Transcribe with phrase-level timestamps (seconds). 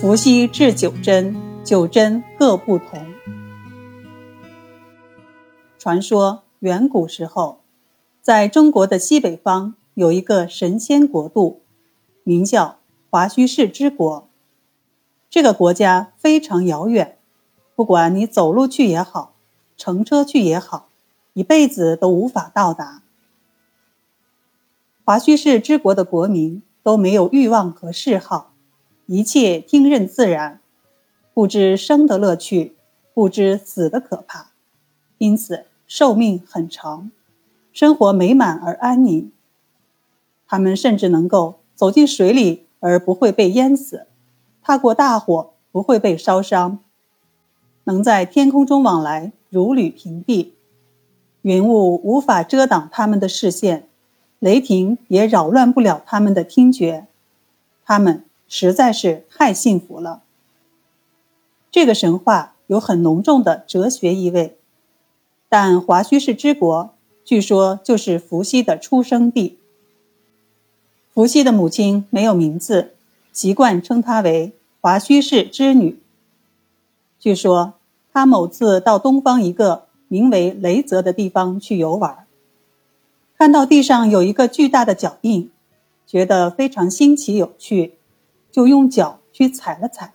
[0.00, 3.06] 伏羲制九针，九针各不同。
[5.78, 7.60] 传说远古时候，
[8.22, 11.60] 在中国的西北方有一个神仙国度，
[12.24, 12.78] 名叫
[13.10, 14.26] 华胥氏之国。
[15.28, 17.18] 这个国家非常遥远，
[17.74, 19.34] 不管你走路去也好，
[19.76, 20.88] 乘车去也好，
[21.34, 23.02] 一辈子都无法到达。
[25.04, 28.49] 华胥氏之国的国民都没有欲望和嗜好，
[29.12, 30.60] 一切听任自然，
[31.34, 32.76] 不知生的乐趣，
[33.12, 34.52] 不知死的可怕，
[35.18, 37.10] 因此寿命很长，
[37.72, 39.32] 生活美满而安宁。
[40.46, 44.06] 他们甚至能够走进水里而不会被淹死。
[44.62, 46.78] 踏过大火不会被烧伤，
[47.82, 50.54] 能在天空中往来如履平地，
[51.42, 53.88] 云雾无法遮挡他们的视线，
[54.38, 57.08] 雷霆也扰乱不了他们的听觉，
[57.84, 60.22] 他们实在是太幸福了。
[61.70, 64.58] 这个神话有很浓重的哲学意味，
[65.48, 66.92] 但华胥氏之国
[67.24, 69.56] 据说就是伏羲的出生地。
[71.14, 72.94] 伏羲的母亲没有名字。
[73.32, 76.00] 习惯称她为华胥氏之女。
[77.20, 77.74] 据说
[78.12, 82.26] 她某次到东方一个名为雷泽的地方去游玩，
[83.38, 85.48] 看到地上有一个巨大的脚印，
[86.04, 87.94] 觉得非常新奇有趣，
[88.50, 90.14] 就用脚去踩了踩。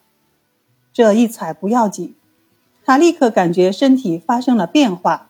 [0.93, 2.15] 这一踩不要紧，
[2.83, 5.29] 她立刻感觉身体发生了变化。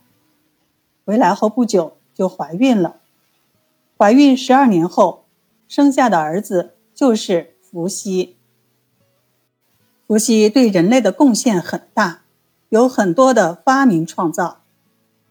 [1.05, 2.97] 回来后不久就怀孕了，
[3.97, 5.25] 怀孕十二年后
[5.67, 7.53] 生下的儿子就是。
[7.75, 8.37] 伏羲，
[10.07, 12.21] 伏羲对人类的贡献很大，
[12.69, 14.61] 有很多的发明创造。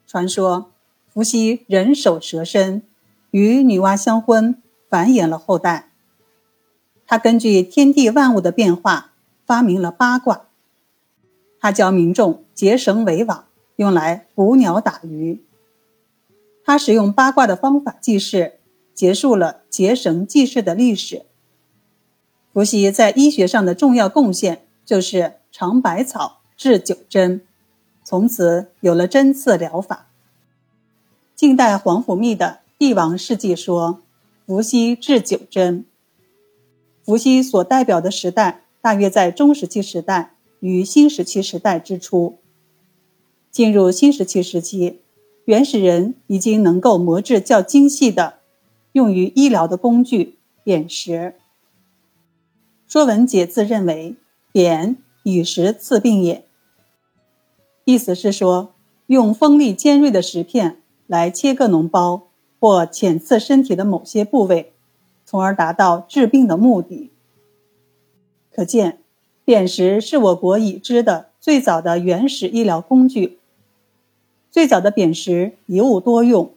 [0.07, 0.71] 传说，
[1.11, 2.83] 伏羲人首蛇身，
[3.31, 5.89] 与女娲相婚，繁衍了后代。
[7.15, 9.13] 他根据天地万物的变化，
[9.47, 10.47] 发明了八卦。
[11.61, 13.45] 他教民众结绳为网，
[13.77, 15.41] 用来捕鸟打鱼。
[16.65, 18.55] 他使用八卦的方法记事，
[18.95, 21.25] 结束了结绳记事的历史。
[22.53, 27.43] 伏羲在医学上的重要贡献就是尝百草治九针，
[28.03, 30.09] 从此有了针刺疗法。
[31.37, 34.01] 晋代皇甫谧的《帝王世纪》说
[34.45, 35.85] ：“伏羲治九针。”
[37.05, 42.39] 伏羲所代表的时代大约在中石器时代与新石器时代之初。
[43.51, 45.01] 进入新石器时期，
[45.45, 48.39] 原始人已经能够磨制较精细的
[48.93, 51.35] 用于医疗的工具——扁石。
[52.93, 54.17] 《说文解字》认为
[54.53, 56.45] ：“扁以石刺病也。”
[57.85, 58.75] 意思是说，
[59.07, 62.29] 用锋利尖锐的石片来切割脓包
[62.59, 64.74] 或浅刺身体的某些部位，
[65.35, 67.11] 从而达到治病的目的。
[68.55, 69.01] 可见，
[69.45, 73.41] 砭石是我国已知的最早的原始医疗工具。
[74.53, 76.53] 最早的砭石一物多用，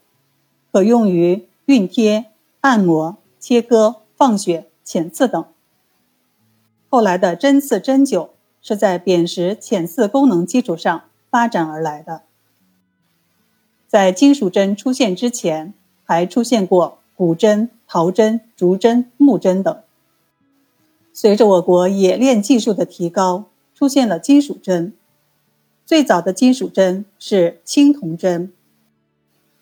[0.72, 2.26] 可用于熨贴、
[2.62, 5.44] 按摩、切割、放血、浅刺等。
[6.88, 8.30] 后来的针刺针灸
[8.62, 12.22] 是在砭石浅刺功能基础上发展而来的。
[13.88, 15.74] 在金属针出现之前，
[16.04, 19.82] 还出现过骨针、陶针、竹针、木针等。
[21.14, 24.94] 随着我国冶炼技术的提高，出现了金属针。
[25.86, 28.52] 最早的金属针是青铜针，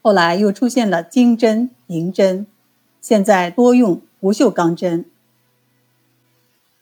[0.02, 2.47] 后来又出现了金针、银针，
[3.00, 5.06] 现在多用不锈钢针。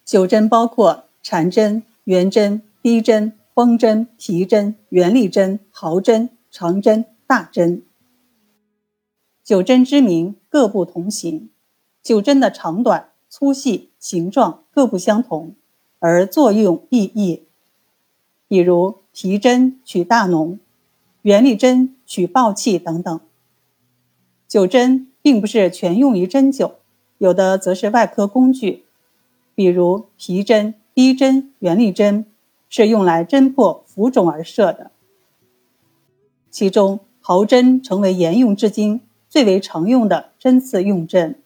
[0.06, 7.84] 九针包括缠针、圆针、滴针、绷针、皮针、圆力针、毫针、长针、大针。
[9.44, 11.50] 九针之名各不同形，
[12.02, 15.54] 九针的长短、粗细、形状各不相同，
[16.00, 17.44] 而作用异异。
[18.48, 20.60] 比如皮针取大脓，
[21.24, 23.20] 圆力针取暴气等等。
[24.48, 26.76] 九针并不是全用于针灸，
[27.18, 28.86] 有的则是外科工具。
[29.56, 32.26] 比如皮针、滴针、圆力针
[32.70, 34.92] 是用来针破浮肿而设的，
[36.50, 39.02] 其中毫针成为沿用至今
[39.34, 41.42] 最为常用的针刺用针。